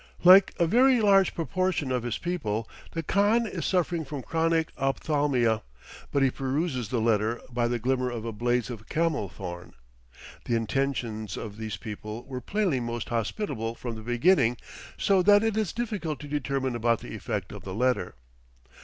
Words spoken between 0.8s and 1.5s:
large